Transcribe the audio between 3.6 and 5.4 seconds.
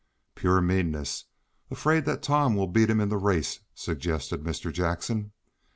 suggested Mr. Jackson.